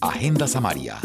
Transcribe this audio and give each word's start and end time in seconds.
Agenda 0.00 0.46
Samaria, 0.46 0.98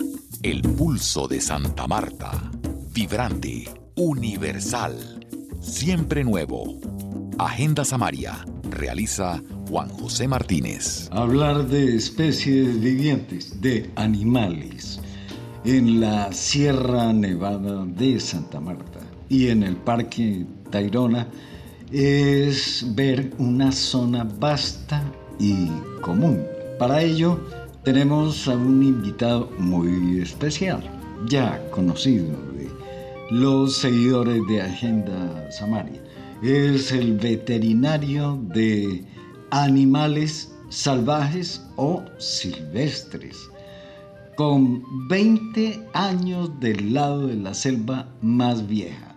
el 0.44 0.62
pulso 0.62 1.28
de 1.28 1.42
Santa 1.42 1.88
Marta. 1.88 2.52
Vibrante, 2.94 3.68
universal, 3.96 5.26
siempre 5.62 6.24
nuevo. 6.24 6.78
Agenda 7.40 7.86
Samaria, 7.86 8.46
realiza 8.70 9.42
Juan 9.68 9.90
José 9.90 10.28
Martínez. 10.28 11.10
Hablar 11.12 11.68
de 11.68 11.96
especies 11.96 12.80
vivientes, 12.80 13.60
de 13.62 13.90
animales, 13.96 15.02
en 15.66 16.00
la 16.00 16.32
Sierra 16.32 17.12
Nevada 17.14 17.86
de 17.88 18.20
Santa 18.20 18.60
Marta 18.60 19.00
y 19.28 19.48
en 19.48 19.64
el 19.64 19.76
Parque 19.76 20.46
Tayrona 20.70 21.28
es 21.92 22.86
ver 22.94 23.34
una 23.40 23.72
zona 23.72 24.24
vasta 24.24 25.02
y 25.40 25.68
común. 26.02 26.44
Para 26.78 27.02
ello, 27.02 27.40
tenemos 27.84 28.48
a 28.48 28.56
un 28.56 28.82
invitado 28.82 29.52
muy 29.60 30.22
especial, 30.22 30.82
ya 31.28 31.62
conocido 31.70 32.32
de 32.54 32.70
los 33.30 33.78
seguidores 33.78 34.42
de 34.48 34.62
Agenda 34.62 35.52
Samaria. 35.52 36.02
Es 36.42 36.94
el 36.94 37.18
veterinario 37.18 38.40
de 38.54 39.04
animales 39.52 40.54
salvajes 40.70 41.62
o 41.76 42.04
silvestres, 42.20 43.38
con 44.36 44.84
20 45.10 45.86
años 45.94 46.58
del 46.62 46.94
lado 46.94 47.28
de 47.28 47.36
la 47.36 47.54
selva 47.54 48.08
más 48.22 48.66
vieja, 48.66 49.16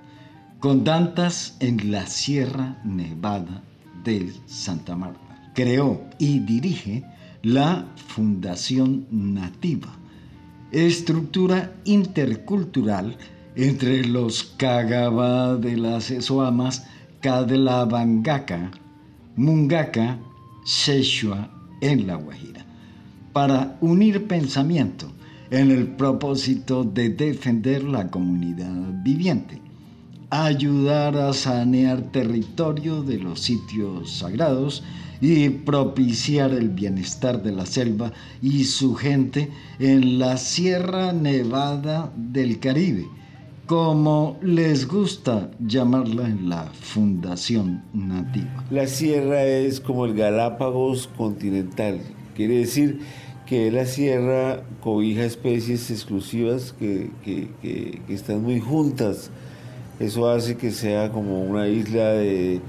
con 0.59 0.83
dantas 0.83 1.57
en 1.61 1.93
la 1.93 2.05
Sierra 2.07 2.81
Nevada 2.85 3.63
de 4.03 4.33
Santa 4.47 4.97
Marta. 4.97 5.53
Creó 5.55 6.01
y 6.19 6.41
dirige 6.41 7.05
la 7.47 7.87
Fundación 8.09 9.07
Nativa, 9.13 9.95
estructura 10.73 11.77
intercultural 11.85 13.17
entre 13.55 14.05
los 14.05 14.43
Cagaba 14.57 15.55
de 15.55 15.77
las 15.77 16.11
Esoamas, 16.11 16.89
Cadlavangaka, 17.21 18.73
Mungaka, 19.37 20.19
Sechua 20.65 21.49
en 21.81 22.09
La 22.09 22.17
Guajira, 22.17 22.67
para 23.33 23.79
unir 23.81 24.27
pensamiento 24.27 25.13
en 25.53 25.71
el 25.71 25.87
propósito 25.87 26.83
de 26.83 27.11
defender 27.11 27.85
la 27.85 28.11
comunidad 28.11 29.05
viviente, 29.05 29.61
ayudar 30.31 31.17
a 31.17 31.33
sanear 31.33 32.11
territorio 32.11 33.05
de 33.05 33.19
los 33.19 33.39
sitios 33.39 34.11
sagrados 34.11 34.83
y 35.21 35.49
propiciar 35.49 36.53
el 36.53 36.69
bienestar 36.69 37.43
de 37.43 37.53
la 37.53 37.67
selva 37.67 38.13
y 38.43 38.65
su 38.65 38.95
gente 38.95 39.51
en 39.79 40.19
la 40.19 40.37
Sierra 40.37 41.13
Nevada 41.13 42.13
del 42.17 42.59
Caribe, 42.61 43.07
como 43.67 44.39
les 44.43 44.87
gusta 44.87 45.51
llamarla 45.59 46.29
en 46.29 46.49
la 46.49 46.65
Fundación 46.67 47.83
Nativa. 47.93 48.65
La 48.71 48.87
sierra 48.87 49.45
es 49.45 49.81
como 49.81 50.05
el 50.05 50.15
Galápagos 50.15 51.09
continental, 51.17 52.01
quiere 52.35 52.59
decir 52.59 53.01
que 53.47 53.71
la 53.71 53.87
sierra 53.87 54.65
cobija 54.81 55.25
especies 55.25 55.91
exclusivas 55.91 56.75
que, 56.77 57.11
que 57.25 58.01
están 58.09 58.43
muy 58.43 58.59
juntas. 58.59 59.31
Eso 60.01 60.29
hace 60.29 60.57
que 60.57 60.73
sea 60.73 61.11
como 61.11 61.43
una 61.43 61.69
isla 61.69 62.11
de, 62.11 62.61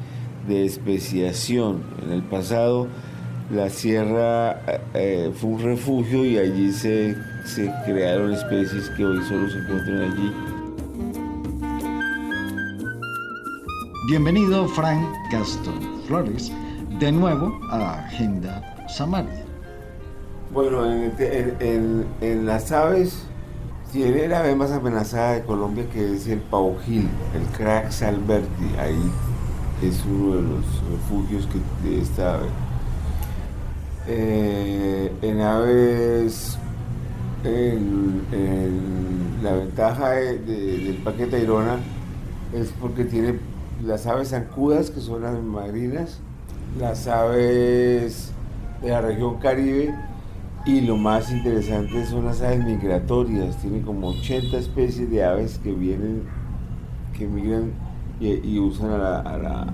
de 0.48 0.66
especiación. 0.66 1.84
En 2.04 2.12
el 2.12 2.24
pasado 2.24 2.88
la 3.52 3.70
sierra 3.70 4.62
eh, 4.94 5.32
fue 5.34 5.52
un 5.52 5.62
refugio 5.62 6.26
y 6.26 6.38
allí 6.38 6.72
se, 6.72 7.16
se 7.46 7.72
crearon 7.86 8.34
especies 8.34 8.90
que 8.92 9.06
hoy 9.06 9.24
solo 9.26 9.50
se 9.50 9.58
encuentran 9.60 10.12
allí. 10.12 10.34
Bienvenido 14.10 14.68
Frank 14.70 15.06
Gaston 15.32 16.02
Flores 16.08 16.52
de 17.00 17.12
nuevo 17.12 17.60
a 17.72 18.06
Agenda 18.06 18.76
Samaria. 18.90 19.44
Bueno, 20.54 20.86
en, 20.86 22.06
en, 22.22 22.46
las 22.46 22.72
aves 22.72 23.28
tiene 23.92 24.28
la 24.28 24.40
ave 24.40 24.56
más 24.56 24.72
amenazada 24.72 25.34
de 25.34 25.44
Colombia 25.44 25.86
que 25.92 26.14
es 26.14 26.28
el 26.28 26.40
paujil, 26.40 27.08
el 27.36 27.58
crax 27.58 28.02
alberti. 28.02 28.66
Ahí 28.80 29.12
es 29.82 30.04
uno 30.06 30.36
de 30.36 30.42
los 30.42 30.66
refugios 30.92 31.48
que 31.82 32.02
esta 32.02 32.36
ave. 32.36 32.48
Eh, 34.08 35.12
en 35.22 35.42
aves, 35.42 36.58
la 39.44 39.54
ventaja 39.54 40.10
del 40.12 41.00
Parque 41.04 41.28
Tayrona 41.28 41.78
es 42.54 42.74
porque 42.80 43.04
tiene 43.04 43.40
las 43.84 44.08
aves 44.08 44.30
zancudas, 44.30 44.90
que 44.90 45.02
son 45.02 45.22
las 45.22 45.40
marinas, 45.42 46.20
las 46.80 47.08
aves 47.08 48.32
de 48.82 48.90
la 48.90 49.02
región 49.02 49.38
Caribe 49.40 49.94
y 50.66 50.82
lo 50.82 50.98
más 50.98 51.32
interesante 51.32 52.06
son 52.06 52.26
las 52.26 52.42
aves 52.42 52.64
migratorias. 52.66 53.58
Tiene 53.58 53.82
como 53.82 54.10
80 54.10 54.58
especies 54.58 55.10
de 55.12 55.24
aves 55.24 55.60
que 55.62 55.72
vienen, 55.72 56.24
que 57.18 57.28
migran 57.28 57.72
y, 58.20 58.60
usan 58.60 58.92
a 58.92 58.98
la, 58.98 59.20
a 59.20 59.38
la, 59.38 59.68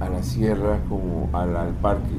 a 0.00 0.08
la 0.08 0.22
sierra 0.22 0.80
como 0.88 1.30
al, 1.32 1.74
parque. 1.80 2.14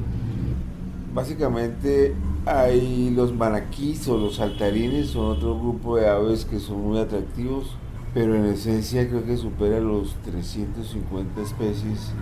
Básicamente 1.12 2.14
hay 2.44 3.10
los 3.10 3.32
manaquís 3.34 4.08
o 4.08 4.18
los 4.18 4.36
saltarines, 4.36 5.08
son 5.08 5.36
otro 5.36 5.58
grupo 5.58 5.96
de 5.96 6.08
aves 6.08 6.44
que 6.44 6.58
son 6.58 6.82
muy 6.82 6.98
atractivos, 6.98 7.76
pero 8.12 8.34
en 8.34 8.46
esencia 8.46 9.08
creo 9.08 9.24
que 9.24 9.36
supera 9.36 9.80
los 9.80 10.14
350 10.24 11.40
especies 11.40 12.12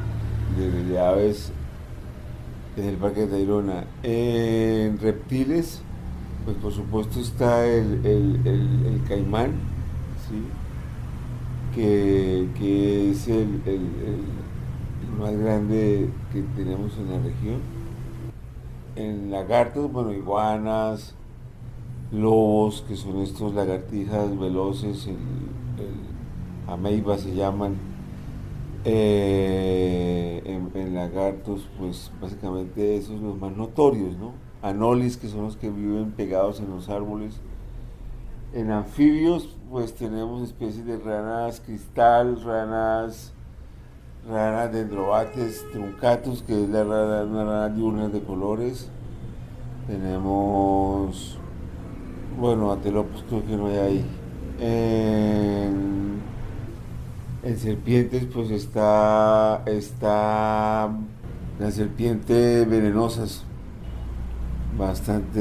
de, 0.59 1.01
aves 1.01 1.53
en 2.77 2.85
el 2.85 2.97
Parque 2.97 3.23
de 3.23 3.27
Tayrona. 3.29 3.85
En 4.03 4.99
reptiles, 4.99 5.81
pues 6.45 6.57
por 6.59 6.73
supuesto 6.73 7.19
está 7.19 7.67
el, 7.67 8.05
el, 8.05 8.41
el 8.45 9.03
caimán, 9.09 9.53
¿sí? 10.29 10.43
Que, 11.75 13.11
es 13.11 13.29
el, 13.29 13.61
más 15.19 15.37
grande 15.37 16.11
que 16.33 16.43
tenemos 16.57 16.97
en 16.99 17.11
la 17.11 17.19
región. 17.19 17.61
En 18.97 19.31
lagartos, 19.31 19.91
bueno, 19.91 20.13
iguanas, 20.13 21.15
lobos, 22.11 22.85
que 22.87 22.97
son 22.97 23.19
estos 23.19 23.55
lagartijas 23.55 24.39
veloces, 24.39 25.07
el, 25.07 25.17
ameiba 26.67 27.19
se 27.19 27.35
llaman. 27.35 27.77
Eh, 28.85 30.43
en, 30.45 30.95
lagartos, 30.95 31.69
pues 31.79 32.11
básicamente 32.21 32.97
esos 32.97 33.17
son 33.17 33.29
los 33.29 33.39
más 33.39 33.57
notorios, 33.57 34.17
¿no? 34.19 34.33
Anolis, 34.61 35.17
que 35.17 35.29
son 35.29 35.43
los 35.43 35.57
que 35.57 35.71
viven 35.71 36.13
pegados 36.13 36.61
en 36.61 36.71
los 36.71 36.89
árboles 36.89 37.41
en 38.53 38.71
anfibios, 38.71 39.57
pues 39.73 39.95
tenemos 39.95 40.43
especies 40.43 40.85
de 40.85 40.99
ranas 40.99 41.63
cristal, 41.65 42.39
ranas, 42.45 43.33
ranas 44.29 44.71
dendrobates 44.71 45.65
truncatus, 45.73 46.43
que 46.43 46.63
es 46.63 46.69
la 46.69 46.85
rana, 46.85 47.23
una 47.23 47.45
rana 47.45 47.69
diurna 47.71 48.09
de 48.11 48.21
colores. 48.21 48.91
Tenemos, 49.87 51.39
bueno, 52.39 52.71
atelopus 52.71 53.25
creo 53.27 53.47
que 53.47 53.57
no 53.57 53.67
hay 53.69 53.79
ahí. 53.79 54.05
En, 54.61 56.21
serpientes, 57.57 58.27
pues 58.27 58.51
está, 58.51 59.63
está 59.65 60.91
las 61.59 61.75
serpientes 61.75 62.69
venenosas, 62.69 63.43
bastante 64.77 65.41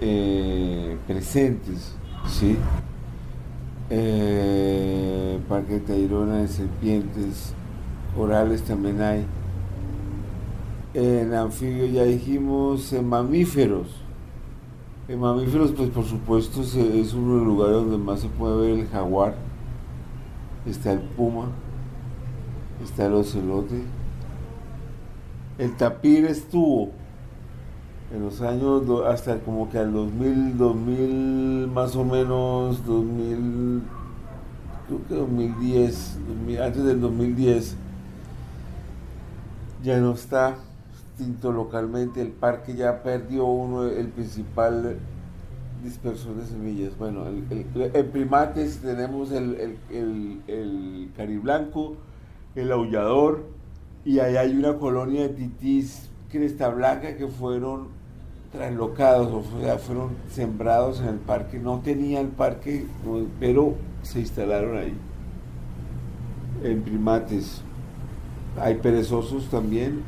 eh, 0.00 0.98
presentes 1.06 1.96
Sí. 2.28 2.56
Eh, 3.94 5.38
Parque 5.50 5.78
Tayrona 5.78 6.38
de 6.38 6.48
serpientes, 6.48 7.52
orales 8.16 8.62
también 8.62 9.02
hay. 9.02 9.26
En 10.94 11.34
anfibio 11.34 11.84
ya 11.84 12.04
dijimos 12.04 12.90
en 12.94 13.06
mamíferos. 13.06 13.88
En 15.08 15.20
mamíferos, 15.20 15.72
pues 15.72 15.90
por 15.90 16.06
supuesto 16.06 16.62
es 16.62 17.12
uno 17.12 17.34
de 17.34 17.38
los 17.40 17.46
lugares 17.46 17.74
donde 17.74 17.98
más 17.98 18.20
se 18.20 18.28
puede 18.28 18.62
ver 18.62 18.80
el 18.80 18.88
jaguar. 18.88 19.34
Está 20.64 20.92
el 20.92 21.00
puma, 21.00 21.48
está 22.82 23.04
el 23.04 23.12
ocelote. 23.12 23.82
El 25.58 25.76
tapir 25.76 26.24
estuvo 26.24 26.92
en 28.14 28.22
los 28.22 28.40
años 28.42 28.82
hasta 29.06 29.38
como 29.40 29.70
que 29.70 29.78
al 29.78 29.92
2000, 29.92 30.58
2000 30.58 31.68
más 31.68 31.96
o 31.96 32.04
menos, 32.04 32.84
2000, 32.84 33.82
creo 34.86 35.08
que 35.08 35.14
2010, 35.14 36.18
antes 36.62 36.84
del 36.84 37.00
2010, 37.00 37.76
ya 39.82 39.98
no 39.98 40.12
está 40.12 40.56
extinto 40.90 41.52
localmente, 41.52 42.20
el 42.20 42.28
parque 42.28 42.74
ya 42.74 43.02
perdió 43.02 43.46
uno, 43.46 43.84
el 43.84 44.08
principal 44.08 44.98
dispersión 45.82 46.38
de 46.38 46.46
semillas. 46.46 46.96
Bueno, 46.98 47.24
en 47.26 48.10
primates 48.10 48.80
tenemos 48.80 49.32
el, 49.32 49.78
el, 49.90 51.10
cariblanco, 51.16 51.96
el 52.54 52.70
aullador, 52.72 53.44
y 54.04 54.18
ahí 54.18 54.36
hay 54.36 54.54
una 54.54 54.78
colonia 54.78 55.22
de 55.22 55.28
titís 55.30 56.10
cresta 56.30 56.68
blanca 56.68 57.16
que 57.16 57.28
fueron 57.28 58.01
traslocados, 58.52 59.32
o 59.32 59.60
sea, 59.60 59.78
fueron 59.78 60.10
sembrados 60.30 61.00
en 61.00 61.08
el 61.08 61.18
parque. 61.18 61.58
No 61.58 61.80
tenía 61.80 62.20
el 62.20 62.28
parque, 62.28 62.86
pero 63.40 63.74
se 64.02 64.20
instalaron 64.20 64.76
ahí. 64.76 64.94
En 66.62 66.82
primates. 66.82 67.62
Hay 68.60 68.74
perezosos 68.76 69.48
también, 69.48 70.02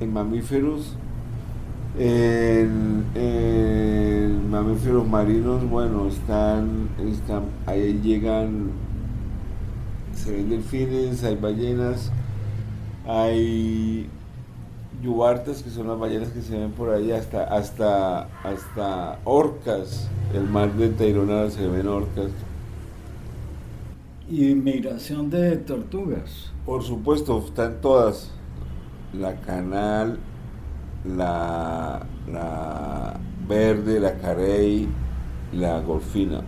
en 0.00 0.12
mamíferos 0.12 0.96
en, 1.98 3.04
mamíferos 4.50 5.08
marinos, 5.08 5.68
bueno, 5.68 6.08
están, 6.08 6.88
están, 6.98 7.44
ahí 7.66 8.00
llegan, 8.02 8.70
se 10.14 10.32
ven 10.32 10.50
delfines, 10.50 11.24
hay 11.24 11.36
ballenas, 11.36 12.10
hay 13.06 14.08
yubartas, 15.02 15.62
que 15.62 15.70
son 15.70 15.88
las 15.88 15.98
ballenas 15.98 16.28
que 16.28 16.42
se 16.42 16.58
ven 16.58 16.72
por 16.72 16.90
ahí, 16.90 17.12
hasta, 17.12 17.44
hasta, 17.44 18.24
hasta 18.44 19.18
orcas, 19.24 20.08
el 20.34 20.44
mar 20.44 20.72
de 20.74 20.90
Tayrona 20.90 21.50
se 21.50 21.66
ven 21.66 21.88
orcas. 21.88 22.30
¿Y 24.30 24.54
migración 24.54 25.28
de 25.28 25.56
tortugas? 25.56 26.52
Por 26.64 26.82
supuesto, 26.82 27.42
están 27.44 27.80
todas. 27.80 28.30
La 29.12 29.40
canal, 29.40 30.20
la, 31.04 32.06
verde, 33.48 33.98
la 33.98 34.14
carey, 34.18 34.88
la 35.52 35.80
golfina. 35.80 36.42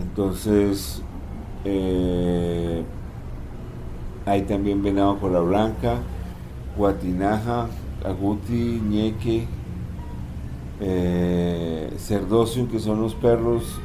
Entonces, 0.00 1.02
eh, 1.64 2.82
hay 4.24 4.42
también 4.42 4.82
venado 4.82 5.20
la 5.30 5.40
blanca, 5.40 6.00
guatinaja, 6.76 7.68
aguti, 8.04 8.80
ñeque, 8.88 9.46
eh, 10.80 11.94
cerdocio, 11.98 12.68
que 12.68 12.78
son 12.78 13.00
los 13.00 13.14
perros, 13.14 13.80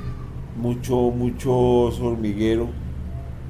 mucho, 0.58 0.96
mucho 0.96 1.52
hormiguero 1.54 2.70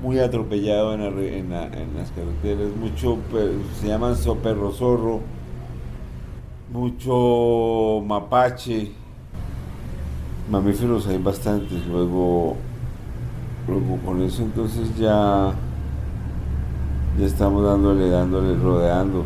muy 0.01 0.19
atropellado 0.19 0.95
en, 0.95 1.49
las 1.51 2.11
carreteras, 2.11 2.75
mucho, 2.75 3.17
se 3.79 3.87
llaman 3.87 4.15
perro 4.41 4.71
zorro, 4.71 5.19
mucho 6.71 8.01
mapache, 8.05 8.91
mamíferos 10.49 11.05
hay 11.07 11.19
bastantes, 11.19 11.85
luego, 11.85 12.55
luego 13.67 13.97
con 14.03 14.23
eso 14.23 14.41
entonces 14.41 14.97
ya, 14.97 15.53
estamos 17.25 17.63
dándole, 17.63 18.09
dándole, 18.09 18.55
rodeando, 18.55 19.25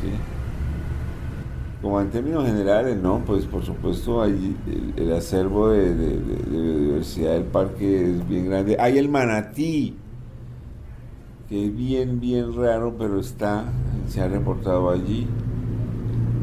¿sí? 0.00 0.08
Como 1.82 2.00
en 2.00 2.10
términos 2.10 2.44
generales, 2.46 2.96
¿no? 2.96 3.22
Pues 3.26 3.44
por 3.46 3.64
supuesto 3.64 4.22
hay 4.22 4.56
el, 4.96 5.12
acervo 5.12 5.70
de, 5.70 5.92
biodiversidad 5.92 7.34
del 7.34 7.44
parque 7.44 8.10
es 8.10 8.28
bien 8.28 8.46
grande. 8.46 8.76
Hay 8.78 8.98
el 8.98 9.08
manatí, 9.08 9.96
que 11.48 11.66
es 11.66 11.76
bien, 11.76 12.20
bien 12.20 12.54
raro, 12.56 12.94
pero 12.98 13.20
está, 13.20 13.64
se 14.08 14.20
ha 14.20 14.28
reportado 14.28 14.90
allí. 14.90 15.26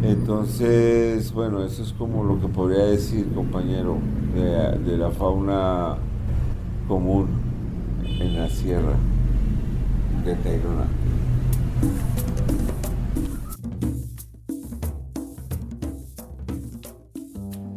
Entonces, 0.04 1.32
bueno, 1.34 1.64
eso 1.64 1.84
es 1.84 1.94
como 1.94 2.24
lo 2.24 2.40
que 2.40 2.48
podría 2.48 2.86
decir, 2.86 3.28
compañero, 3.34 3.98
de, 4.34 4.78
de 4.80 4.98
la 4.98 5.10
fauna 5.10 5.96
común 6.88 7.28
en 8.04 8.36
la 8.36 8.50
sierra 8.50 8.96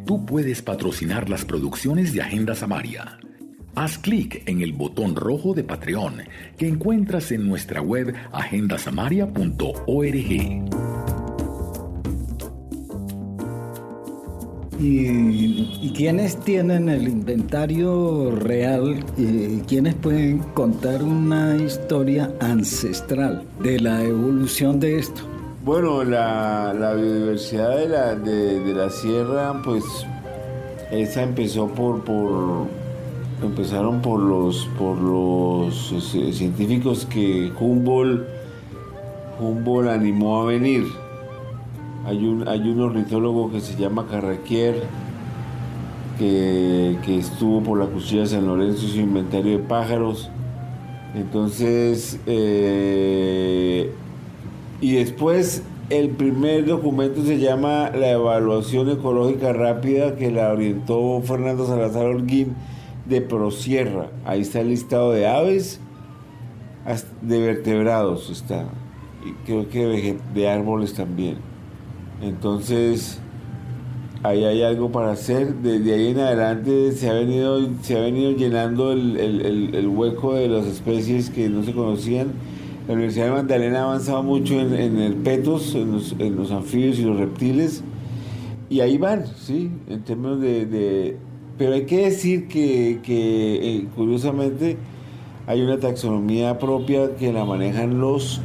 Tú 0.06 0.24
puedes 0.24 0.62
patrocinar 0.62 1.28
las 1.28 1.44
producciones 1.44 2.14
de 2.14 2.22
Agenda 2.22 2.54
Samaria. 2.54 3.18
Haz 3.74 3.98
clic 3.98 4.44
en 4.46 4.62
el 4.62 4.72
botón 4.72 5.14
rojo 5.14 5.52
de 5.52 5.64
Patreon 5.64 6.22
que 6.56 6.66
encuentras 6.66 7.30
en 7.32 7.46
nuestra 7.46 7.82
web 7.82 8.14
agendasamaria.org. 8.32 10.88
¿Y, 14.80 15.92
quiénes 15.96 16.38
tienen 16.40 16.88
el 16.88 17.08
inventario 17.08 18.30
real? 18.30 19.04
y 19.16 19.60
¿Quiénes 19.66 19.94
pueden 19.96 20.38
contar 20.54 21.02
una 21.02 21.56
historia 21.56 22.32
ancestral 22.40 23.42
de 23.60 23.80
la 23.80 24.04
evolución 24.04 24.78
de 24.78 24.98
esto? 24.98 25.22
Bueno, 25.64 26.04
la, 26.04 26.94
biodiversidad 26.94 27.76
de 27.76 27.88
la, 27.88 28.14
de, 28.14 28.72
la 28.72 28.88
sierra, 28.88 29.60
pues 29.64 29.84
esa 30.92 31.24
empezó 31.24 31.66
por, 31.66 32.04
por 32.04 32.69
empezaron 33.42 34.00
por 34.00 34.20
los 34.20 34.69
por 34.78 34.96
los 34.98 35.92
este, 35.92 36.32
científicos 36.32 37.06
que 37.06 37.52
Humboldt 37.58 38.26
Humboldt 39.40 39.90
animó 39.90 40.42
a 40.42 40.46
venir. 40.46 40.86
Hay 42.08 42.25
un, 42.26 42.81
ornitólogo 42.81 43.52
que 43.52 43.60
se 43.60 43.76
llama 43.76 44.06
Carraquier, 44.06 44.82
que, 46.19 46.96
estuvo 47.06 47.62
por 47.62 47.78
la 47.78 47.84
cuchilla 47.84 48.22
de 48.22 48.28
San 48.28 48.46
Lorenzo 48.46 48.88
su 48.88 48.96
inventario 48.96 49.58
de 49.58 49.62
pájaros. 49.62 50.31
Entonces, 51.14 52.19
eh, 52.25 53.93
y 54.81 54.93
después 54.93 55.62
el 55.90 56.08
primer 56.08 56.64
documento 56.64 57.22
se 57.25 57.38
llama 57.38 57.90
La 57.90 58.12
Evaluación 58.12 58.88
Ecológica 58.88 59.52
Rápida 59.52 60.16
que 60.16 60.31
la 60.31 60.50
orientó 60.50 61.20
Fernando 61.22 61.66
Salazar 61.66 62.06
Holguín 62.06 62.55
de 63.05 63.20
Prosierra. 63.20 64.08
Ahí 64.25 64.40
está 64.40 64.60
el 64.60 64.70
listado 64.70 65.12
de 65.12 65.26
aves, 65.26 65.78
de 67.20 67.38
vertebrados 67.38 68.31
está, 68.31 68.64
y 69.26 69.32
creo 69.44 69.69
que 69.69 70.16
de 70.32 70.49
árboles 70.49 70.94
también. 70.94 71.37
Entonces, 72.23 73.20
ahí 74.23 74.44
hay 74.44 74.62
algo 74.62 74.91
para 74.91 75.12
hacer. 75.12 75.55
Desde 75.56 75.94
ahí 75.94 76.08
en 76.08 76.20
adelante 76.20 76.93
se 76.93 77.08
ha 77.08 77.15
venido, 77.15 77.60
se 77.82 77.96
ha 77.96 78.01
venido 78.01 78.32
llenando 78.32 78.93
el 78.93 79.89
hueco 79.89 80.34
de 80.34 80.48
las 80.48 80.67
especies 80.67 81.31
que 81.31 81.48
no 81.48 81.63
se 81.63 81.72
conocían 81.72 82.32
la 82.89 82.94
Universidad 82.94 83.27
de 83.27 83.32
Magdalena 83.32 83.81
ha 83.81 83.82
avanzado 83.82 84.22
mucho 84.22 84.58
en, 84.58 84.98
el 84.98 85.15
petos, 85.17 85.75
en 85.75 85.93
los, 86.37 86.51
anfibios 86.51 86.98
y 86.98 87.03
los 87.03 87.19
reptiles, 87.19 87.84
y 88.70 88.81
ahí 88.81 88.96
van, 88.96 89.27
¿sí? 89.27 89.70
En 89.91 90.03
términos 90.05 90.41
de... 90.41 91.19
pero 91.58 91.75
hay 91.75 91.84
que 91.84 92.06
decir 92.06 92.48
que, 92.48 92.98
eh, 93.06 93.87
curiosamente 93.94 94.79
hay 95.46 95.60
una 95.60 95.79
taxonomía 95.79 96.58
propia 96.58 97.15
que 97.17 97.31
la 97.31 97.44
manejan 97.44 98.01
los, 98.01 98.41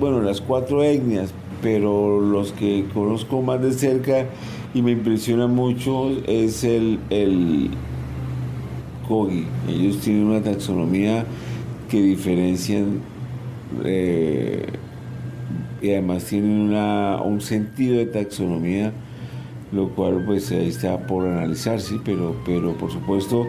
bueno, 0.00 0.22
las 0.22 0.40
cuatro 0.40 0.82
etnias, 0.82 1.32
pero 1.62 2.20
los 2.20 2.52
que 2.52 2.84
conozco 2.92 3.42
más 3.42 3.60
de 3.60 3.72
cerca 3.72 4.26
y 4.74 4.82
me 4.82 4.92
impresiona 4.92 5.46
mucho 5.46 6.10
es 6.26 6.64
el, 6.64 6.98
el 7.10 7.70
Kogi. 9.06 9.46
Ellos 9.68 9.98
tienen 9.98 10.24
una 10.24 10.42
taxonomía 10.42 11.24
que 11.88 12.02
diferencian 12.02 13.00
eh, 13.84 14.66
y 15.80 15.90
además 15.92 16.24
tienen 16.24 16.72
un 16.72 17.40
sentido 17.40 17.96
de 17.96 18.06
taxonomía, 18.06 18.92
lo 19.72 19.88
cual 19.90 20.24
pues 20.26 20.50
ahí 20.50 20.68
está 20.68 21.06
por 21.06 21.26
analizar, 21.26 21.80
sí, 21.80 22.00
pero, 22.04 22.36
pero 22.44 22.72
por 22.74 22.90
supuesto 22.90 23.46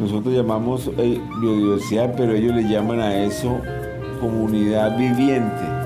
nosotros 0.00 0.34
llamamos 0.34 0.90
eh, 0.98 1.20
biodiversidad, 1.40 2.14
pero 2.16 2.34
ellos 2.34 2.54
le 2.54 2.68
llaman 2.68 3.00
a 3.00 3.24
eso 3.24 3.58
comunidad 4.20 4.96
viviente. 4.96 5.81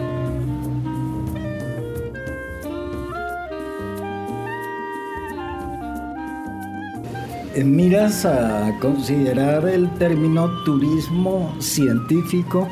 Miras 7.64 8.24
a 8.24 8.78
considerar 8.80 9.68
el 9.68 9.90
término 9.94 10.48
turismo 10.64 11.54
científico 11.58 12.68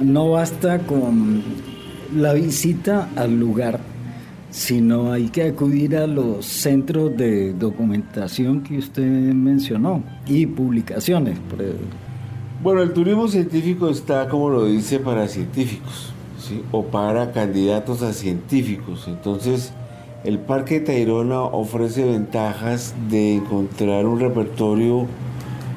no 0.00 0.30
basta 0.30 0.78
con 0.80 1.42
la 2.14 2.32
visita 2.32 3.08
al 3.16 3.38
lugar, 3.38 3.80
sino 4.50 5.12
hay 5.12 5.28
que 5.28 5.44
acudir 5.44 5.96
a 5.96 6.06
los 6.06 6.44
centros 6.46 7.16
de 7.16 7.52
documentación 7.52 8.62
que 8.62 8.78
usted 8.78 9.04
mencionó 9.04 10.02
y 10.26 10.46
publicaciones. 10.46 11.38
Bueno, 12.62 12.82
el 12.82 12.92
turismo 12.92 13.28
científico 13.28 13.88
está, 13.88 14.28
como 14.28 14.50
lo 14.50 14.66
dice, 14.66 14.98
para 14.98 15.26
científicos, 15.26 16.12
¿sí? 16.38 16.62
o 16.70 16.84
para 16.84 17.32
candidatos 17.32 18.02
a 18.02 18.12
científicos. 18.12 19.06
Entonces, 19.08 19.72
El 20.24 20.38
Parque 20.38 20.78
Tayrona 20.78 21.40
ofrece 21.42 22.04
ventajas 22.04 22.94
de 23.10 23.34
encontrar 23.34 24.06
un 24.06 24.20
repertorio 24.20 25.08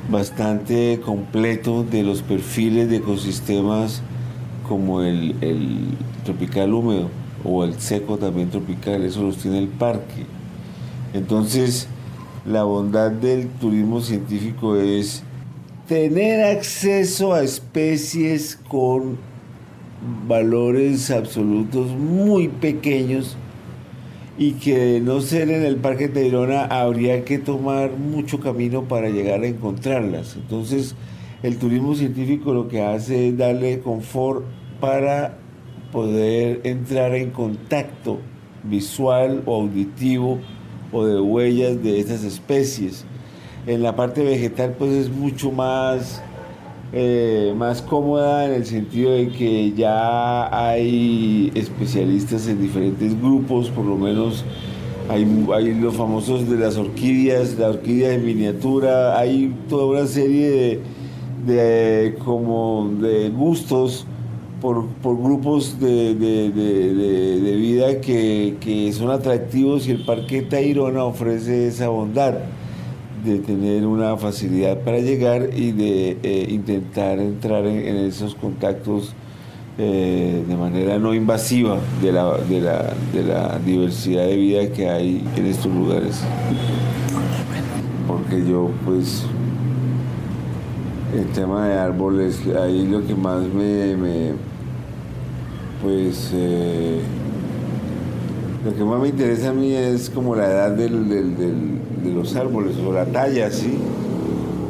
bastante 0.08 1.00
completo 1.04 1.84
de 1.84 2.04
los 2.04 2.22
perfiles 2.22 2.88
de 2.88 2.98
ecosistemas 2.98 4.04
como 4.70 5.02
el, 5.02 5.34
tropical 6.24 6.76
húmedo 6.76 7.10
o 7.44 7.64
el 7.64 7.80
seco 7.80 8.20
también 8.20 8.52
tropical, 8.52 9.04
eso 9.04 9.24
los 9.24 9.38
tiene 9.38 9.58
el 9.58 9.68
parque. 9.68 10.28
Entonces, 11.16 11.88
la 12.46 12.64
bondad 12.66 13.10
del 13.10 13.48
turismo 13.48 14.00
científico 14.00 14.76
es 14.76 15.24
tener 15.88 16.56
acceso 16.56 17.34
a 17.34 17.42
especies 17.42 18.60
con 18.68 19.18
valores 20.28 21.10
absolutos 21.10 21.90
muy 21.96 22.48
pequeños 22.48 23.38
y 24.38 24.54
que 24.54 25.00
no 25.02 25.22
ser 25.22 25.50
en 25.50 25.64
el 25.64 25.78
Parque 25.78 26.10
Tayrona 26.10 26.66
habría 26.66 27.24
que 27.24 27.38
tomar 27.38 27.92
mucho 27.92 28.40
camino 28.40 28.84
para 28.84 29.10
llegar 29.10 29.42
a 29.42 29.48
encontrarlas. 29.48 30.36
Entonces, 30.36 30.96
el 31.42 31.58
turismo 31.58 31.96
científico 31.96 32.54
lo 32.54 32.68
que 32.68 32.82
hace 32.82 33.30
es 33.30 33.38
darle 33.38 33.80
confort 33.80 34.44
para 34.80 35.38
poder 35.92 36.62
entrar 36.64 37.16
en 37.16 37.32
contacto 37.32 38.20
visual 38.64 39.44
o 39.46 39.62
auditivo 39.62 40.40
o 40.92 41.06
de 41.06 41.22
huellas 41.22 41.82
de 41.82 42.00
estas 42.00 42.24
especies. 42.24 43.06
En 43.68 43.82
la 43.82 43.96
parte 43.96 44.24
vegetal 44.24 44.76
pues 44.78 44.92
es 44.92 45.10
mucho 45.10 45.52
más, 45.52 46.22
eh, 46.98 47.54
más 47.58 47.82
cómoda 47.82 48.46
en 48.46 48.54
el 48.54 48.66
sentido 48.66 49.12
de 49.12 49.28
que 49.28 49.74
ya 49.74 50.48
hay 50.58 51.52
especialistas 51.54 52.48
en 52.48 52.62
diferentes 52.62 53.20
grupos, 53.22 53.70
por 53.70 53.84
lo 53.84 53.98
menos 53.98 54.46
hay, 55.10 55.26
los 55.74 55.94
famosos 55.94 56.50
de 56.50 56.58
las 56.58 56.78
orquídeas, 56.78 57.60
la 57.60 57.72
orquídea 57.72 58.12
de 58.12 58.20
miniatura, 58.20 59.20
hay 59.20 59.54
toda 59.68 59.88
una 59.88 60.08
serie 60.08 60.80
de, 61.46 62.18
como 62.24 62.90
de 63.02 63.30
gustos 63.30 64.08
por, 64.62 64.88
grupos 65.04 65.78
de, 65.78 66.14
vida 67.60 68.00
que, 68.00 68.90
son 68.94 69.12
atractivos 69.12 69.86
y 69.90 69.92
el 69.92 70.06
Parque 70.06 70.44
Tayrona 70.44 71.04
ofrece 71.04 71.68
esa 71.68 71.90
bondad 71.90 72.36
de 73.26 73.40
tener 73.40 73.86
una 73.86 74.16
facilidad 74.18 74.80
para 74.82 75.00
llegar 75.00 75.50
y 75.56 75.72
de 75.72 76.18
eh, 76.22 76.48
intentar 76.50 77.20
entrar 77.20 77.66
en, 77.66 77.98
esos 77.98 78.36
contactos 78.36 79.14
eh, 79.78 80.44
de 80.48 80.56
manera 80.56 81.00
no 81.00 81.14
invasiva 81.14 81.78
de 82.02 82.12
la, 82.12 82.38
de, 82.38 82.62
la, 82.62 82.94
de 83.12 83.24
la 83.24 83.60
diversidad 83.60 84.26
de 84.26 84.36
vida 84.38 84.72
que 84.72 84.88
hay 84.88 85.28
en 85.36 85.46
estos 85.48 85.74
lugares. 85.74 86.22
Porque 88.08 88.48
yo 88.48 88.70
pues 88.86 89.24
el 91.14 91.26
tema 91.28 91.68
de 91.68 91.78
árboles, 91.78 92.42
ahí 92.62 92.86
lo 92.88 93.06
que 93.06 93.16
más 93.16 93.42
me, 93.48 94.34
pues 95.82 96.32
eh, 96.34 97.02
lo 98.64 98.76
que 98.76 98.84
más 98.84 99.02
me 99.02 99.10
interesa 99.10 99.50
a 99.50 99.54
mí 99.54 99.74
es 99.74 100.10
como 100.10 100.36
la 100.36 100.46
edad 100.46 100.72
de 102.06 102.14
los 102.14 102.36
árboles 102.36 102.78
o 102.78 102.94
la 102.94 103.06
talla, 103.06 103.50
¿sí? 103.52 103.78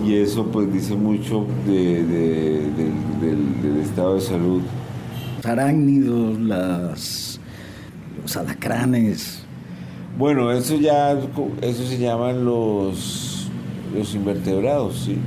Y 0.05 0.15
eso 0.15 0.45
pues 0.45 0.71
dice 0.71 0.95
mucho 0.95 1.45
del, 1.65 2.71
estado 3.81 4.15
de 4.15 4.21
salud. 4.21 4.61
Los 5.37 5.45
arácnidos, 5.45 6.39
las, 6.39 7.39
los 8.21 8.37
alacranes. 8.37 9.41
Bueno, 10.17 10.51
eso 10.51 10.75
ya, 10.75 11.11
eso 11.61 11.85
se 11.85 11.97
llaman 11.97 12.45
los, 12.45 13.47
los 13.93 14.15
invertebrados, 14.15 15.03
¿sí? 15.05 15.17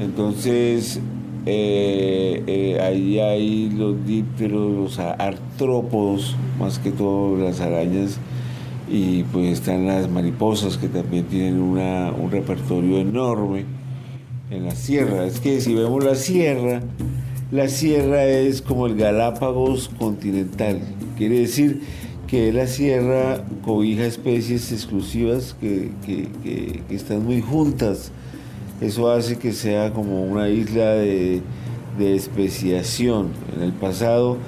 Entonces, 0.00 1.00
eh, 1.46 2.42
eh, 2.46 2.80
ahí 2.80 3.18
hay 3.20 3.70
los 3.70 4.04
dípteros, 4.04 4.72
los 4.72 4.98
artrópodos, 4.98 6.36
más 6.58 6.78
que 6.78 6.90
todo 6.90 7.36
las 7.36 7.60
arañas, 7.60 8.18
y 8.88 9.22
pues 9.24 9.60
están 9.60 9.86
las 9.86 10.10
mariposas 10.10 10.76
que 10.76 10.88
también 10.88 11.24
tienen 11.24 11.60
un 11.60 12.30
repertorio 12.30 12.98
enorme 12.98 13.64
en 14.50 14.64
la 14.64 14.74
sierra. 14.74 15.24
Es 15.26 15.40
que 15.40 15.60
si 15.60 15.74
vemos 15.74 16.04
la 16.04 16.14
sierra, 16.14 16.82
la 17.50 17.68
sierra 17.68 18.24
es 18.24 18.62
como 18.62 18.86
el 18.86 18.96
Galápagos 18.96 19.88
continental. 19.98 20.80
Quiere 21.16 21.40
decir 21.40 21.82
que 22.26 22.52
la 22.52 22.66
sierra 22.66 23.44
cobija 23.64 24.04
especies 24.04 24.72
exclusivas 24.72 25.56
que 25.60 25.90
están 26.90 27.24
muy 27.24 27.40
juntas 27.40 28.12
eso 28.82 29.12
hace 29.12 29.38
que 29.38 29.52
sea 29.52 29.92
como 29.92 30.24
una 30.24 30.48
isla 30.48 30.94
de, 30.94 31.40
especiación. 32.00 33.28
En 33.54 33.62
el 33.62 33.72
pasado 33.72 34.38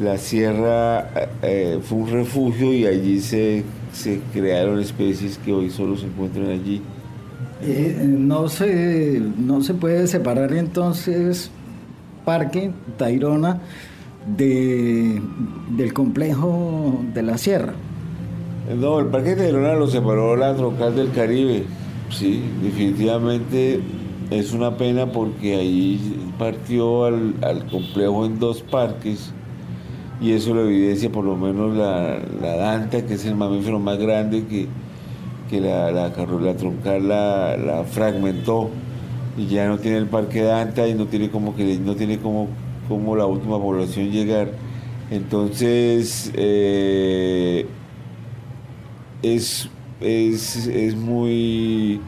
la 0.00 0.18
sierra 0.18 1.10
eh, 1.42 1.78
fue 1.82 1.98
un 1.98 2.10
refugio 2.10 2.72
y 2.72 2.86
allí 2.86 3.20
se, 3.20 3.64
crearon 4.32 4.80
especies 4.80 5.38
que 5.38 5.52
hoy 5.52 5.70
solo 5.70 5.96
se 5.96 6.06
encuentran 6.06 6.48
allí. 6.50 6.82
Eh, 7.62 8.02
no, 8.06 8.48
se, 8.48 9.20
no 9.38 9.62
se 9.62 9.74
puede 9.74 10.06
separar 10.06 10.54
entonces 10.54 11.50
Parque 12.24 12.72
Tairona 12.96 13.60
de, 14.36 15.20
del 15.76 15.92
complejo 15.92 17.02
de 17.12 17.22
la 17.22 17.36
sierra. 17.36 17.74
No, 18.78 19.00
el 19.00 19.06
Parque 19.06 19.36
Tairona 19.36 19.74
lo 19.74 19.86
separó 19.88 20.36
la 20.36 20.54
Troncal 20.54 20.94
del 20.96 21.10
Caribe. 21.10 21.64
Sí, 22.10 22.42
definitivamente 22.62 23.80
es 24.30 24.52
una 24.52 24.76
pena 24.76 25.06
porque 25.06 25.56
ahí 25.56 26.16
partió 26.38 27.04
al, 27.04 27.34
complejo 27.70 28.24
en 28.24 28.38
dos 28.38 28.62
parques 28.62 29.32
y 30.20 30.32
eso 30.32 30.54
lo 30.54 30.66
evidencia 30.66 31.10
por 31.10 31.24
lo 31.24 31.36
menos 31.36 31.76
la, 31.76 32.20
danta, 32.56 33.04
que 33.06 33.14
es 33.14 33.24
el 33.24 33.36
mamífero 33.36 33.78
más 33.78 33.98
grande 33.98 34.44
que, 34.46 35.60
la, 35.60 35.90
la, 35.90 36.12
troncal 36.12 37.08
la, 37.08 37.84
fragmentó 37.90 38.70
y 39.36 39.46
ya 39.46 39.66
no 39.66 39.78
tiene 39.78 39.96
el 39.98 40.06
parque 40.06 40.42
danta 40.42 40.86
y 40.86 40.94
no 40.94 41.06
tiene 41.06 41.30
como 41.30 41.56
que 41.56 41.78
no 41.78 41.96
tiene 41.96 42.18
como, 42.18 42.48
como 42.88 43.16
la 43.16 43.26
última 43.26 43.58
población 43.58 44.10
llegar. 44.10 44.50
Entonces 45.10 46.30
eh, 46.34 47.66
es 49.22 49.68
es, 50.00 50.94
muy, 50.96 52.00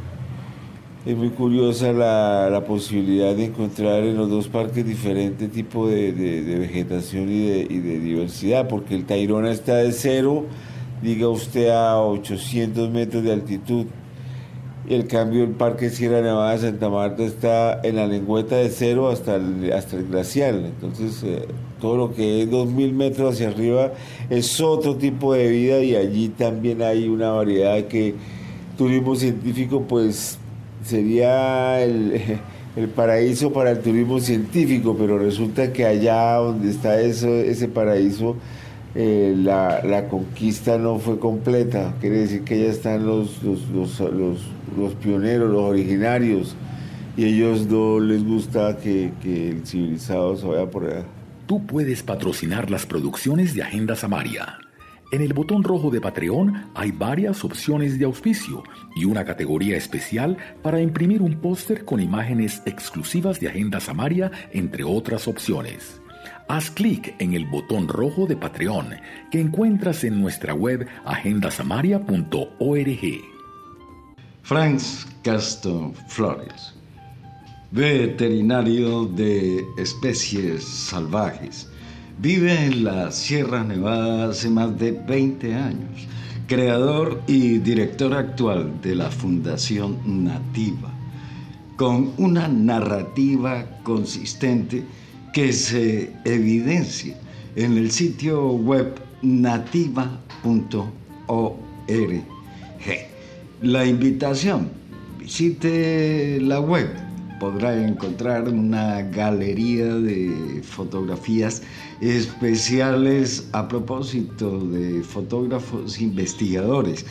es 1.04 1.16
muy 1.16 1.30
curiosa 1.30 1.92
la, 1.92 2.62
posibilidad 2.66 3.34
de 3.34 3.46
encontrar 3.46 4.04
en 4.04 4.16
los 4.16 4.30
dos 4.30 4.48
parques 4.48 4.86
diferente 4.86 5.48
tipo 5.48 5.88
de, 5.88 6.12
vegetación 6.12 7.28
y 7.28 7.46
de, 7.48 7.66
y 7.68 7.78
de, 7.78 7.98
diversidad, 7.98 8.68
porque 8.68 8.94
el 8.94 9.04
Tairona 9.04 9.50
está 9.50 9.76
de 9.76 9.92
cero, 9.92 10.44
diga 11.02 11.28
usted, 11.28 11.70
a 11.70 11.98
800 11.98 12.90
metros 12.90 13.24
de 13.24 13.32
altitud. 13.32 13.86
El 14.88 15.06
cambio, 15.06 15.44
el 15.44 15.50
Parque 15.50 15.90
Sierra 15.90 16.20
Nevada 16.20 16.52
de 16.52 16.58
Santa 16.58 16.88
Marta 16.88 17.22
está 17.24 17.80
en 17.82 17.96
la 17.96 18.06
lengüeta 18.06 18.56
de 18.56 18.68
cero 18.68 19.08
hasta 19.08 19.36
el, 19.36 19.72
hasta 19.72 19.96
el 19.96 20.06
glacial. 20.06 20.66
Entonces, 20.66 21.22
eh, 21.24 21.46
todo 21.80 21.96
lo 21.96 22.14
que 22.14 22.42
es 22.42 22.50
2.000 22.50 22.92
metros 22.92 23.34
hacia 23.34 23.48
arriba 23.48 23.92
es 24.28 24.60
otro 24.60 24.96
tipo 24.96 25.34
de 25.34 25.48
vida 25.48 25.82
y 25.82 25.96
allí 25.96 26.28
también 26.28 26.82
hay 26.82 27.08
una 27.08 27.30
variedad 27.30 27.84
que 27.86 28.14
turismo 28.76 29.14
científico, 29.14 29.82
pues 29.88 30.38
sería 30.84 31.82
el, 31.82 32.40
paraíso 32.94 33.52
para 33.52 33.72
el 33.72 33.80
turismo 33.80 34.20
científico, 34.20 34.96
pero 34.98 35.18
resulta 35.18 35.72
que 35.72 35.84
allá 35.86 36.34
donde 36.34 36.70
está 36.70 37.00
eso, 37.00 37.28
ese 37.28 37.68
paraíso, 37.68 38.36
eh, 38.94 39.34
la, 39.36 40.06
conquista 40.08 40.78
no 40.78 40.98
fue 40.98 41.18
completa. 41.18 41.94
Quiere 42.00 42.18
decir 42.20 42.42
que 42.42 42.60
ya 42.60 42.70
están 42.70 43.06
los, 43.06 43.42
los, 43.42 43.68
los, 43.70 44.94
pioneros, 45.02 45.50
los 45.50 45.62
originarios, 45.62 46.56
y 47.16 47.24
ellos 47.24 47.66
no 47.66 48.00
les 48.00 48.24
gusta 48.24 48.76
que, 48.78 49.12
el 49.24 49.66
civilizado 49.66 50.36
se 50.36 50.46
vaya 50.46 50.70
por 50.70 50.84
allá. 50.84 51.04
Tú 51.46 51.66
puedes 51.66 52.02
patrocinar 52.02 52.70
las 52.70 52.86
producciones 52.86 53.54
de 53.54 53.62
Agenda 53.62 53.96
Samaria. 53.96 54.61
En 55.12 55.20
el 55.20 55.34
botón 55.34 55.62
rojo 55.62 55.90
de 55.90 56.00
Patreon 56.00 56.70
hay 56.74 56.90
varias 56.90 57.44
opciones 57.44 57.98
de 57.98 58.06
auspicio 58.06 58.64
y 58.96 59.04
una 59.04 59.24
categoría 59.24 59.76
especial 59.76 60.36
para 60.62 60.80
imprimir 60.80 61.22
un 61.22 61.36
póster 61.36 61.84
con 61.84 62.00
imágenes 62.00 62.62
exclusivas 62.66 63.38
de 63.38 63.48
Agenda 63.48 63.78
Samaria, 63.78 64.32
entre 64.52 64.84
otras 64.84 65.28
opciones 65.28 66.02
haz 66.48 66.70
clic 66.70 67.14
en 67.18 67.34
el 67.34 67.44
botón 67.46 67.88
rojo 67.88 68.26
de 68.26 68.36
Patreon 68.36 68.94
que 69.30 69.40
encuentras 69.40 70.04
en 70.04 70.20
nuestra 70.20 70.54
web 70.54 70.86
agendasamaria.org. 71.04 73.22
Franz 74.42 75.06
Castro 75.22 75.92
Flores, 76.08 76.74
veterinario 77.70 79.06
de 79.06 79.64
especies 79.78 80.64
salvajes, 80.64 81.70
vive 82.22 82.66
en 82.66 82.84
la 82.84 83.10
Sierra 83.10 83.64
Nevada 83.64 84.28
hace 84.28 84.48
más 84.48 84.78
de 84.78 84.92
20 84.92 85.54
años 85.56 86.06
creador 86.46 87.20
y 87.26 87.58
director 87.58 88.14
actual 88.14 88.80
de 88.80 88.94
la 88.94 89.10
Fundación 89.10 89.98
Nativa, 90.24 90.92
con 91.76 92.12
una 92.18 92.46
narrativa 92.46 93.64
consistente 93.82 94.84
que 95.32 95.52
se 95.52 96.12
evidencia 96.24 97.16
en 97.56 97.76
el 97.76 97.90
sitio 97.90 98.52
web 98.52 99.00
nativa.org. 99.22 100.22
La 103.62 103.86
invitación, 103.86 104.68
visite 105.18 106.38
la 106.40 106.60
web, 106.60 106.88
podrá 107.42 107.76
encontrar 107.76 108.48
una 108.48 109.02
galería 109.02 109.86
de 109.96 110.62
fotografías 110.62 111.60
especiales 112.00 113.48
a 113.50 113.66
propósito 113.66 114.60
de 114.60 115.02
fotógrafos 115.02 116.00
investigadores 116.00 117.04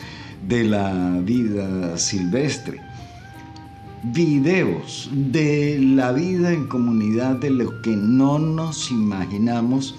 de 0.48 0.64
la 0.64 1.20
vida 1.22 1.98
silvestre. 1.98 2.80
Videos 4.04 5.10
de 5.12 5.78
la 5.78 6.12
vida 6.12 6.50
en 6.50 6.66
comunidad 6.66 7.36
de 7.36 7.50
lo 7.50 7.82
que 7.82 7.94
no 7.94 8.38
nos 8.38 8.90
imaginamos 8.90 9.94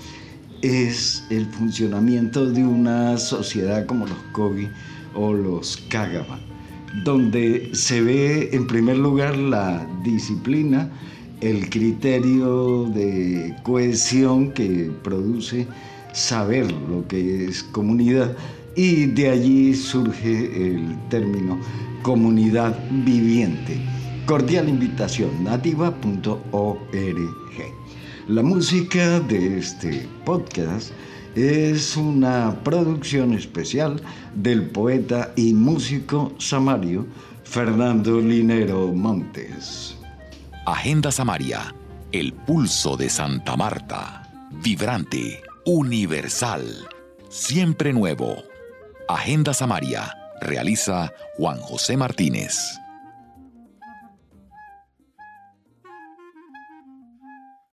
es 0.63 1.23
el 1.29 1.45
funcionamiento 1.45 2.49
de 2.49 2.65
una 2.65 3.19
sociedad 3.19 3.85
como 3.85 4.07
los 4.07 4.17
Kogi 4.31 4.67
o 5.13 5.31
los 5.31 5.77
Kagawa, 5.89 6.39
donde 7.03 7.69
se 7.73 8.01
ve 8.01 8.49
en 8.53 8.67
primer 8.67 8.97
lugar 8.97 9.35
la 9.37 9.85
disciplina, 10.03 10.89
el 11.41 11.69
criterio 11.69 12.85
de 12.85 13.55
cohesión 13.63 14.51
que 14.51 14.91
produce 15.03 15.67
saber 16.13 16.71
lo 16.89 17.07
que 17.07 17.45
es 17.45 17.63
comunidad 17.63 18.35
y 18.75 19.05
de 19.07 19.29
allí 19.29 19.73
surge 19.73 20.45
el 20.67 20.97
término 21.09 21.59
comunidad 22.01 22.77
viviente. 23.03 23.77
Cordial 24.25 24.69
invitación 24.69 25.43
nativa.org. 25.43 25.93
La 28.27 28.41
música 28.41 29.19
de 29.19 29.57
este 29.57 30.07
podcast 30.23 30.91
es 31.35 31.97
una 31.97 32.55
producción 32.63 33.33
especial 33.33 34.01
del 34.35 34.69
poeta 34.69 35.31
y 35.35 35.53
músico 35.53 36.33
samario 36.37 37.05
Fernando 37.43 38.19
Linero 38.19 38.91
Montes. 38.93 39.97
Agenda 40.65 41.11
Samaria, 41.11 41.73
el 42.11 42.33
pulso 42.33 42.95
de 42.95 43.09
Santa 43.09 43.57
Marta, 43.57 44.29
vibrante, 44.63 45.41
universal, 45.65 46.87
siempre 47.29 47.93
nuevo. 47.93 48.43
Agenda 49.09 49.53
Samaria, 49.53 50.13
realiza 50.41 51.11
Juan 51.37 51.57
José 51.57 51.97
Martínez. 51.97 52.79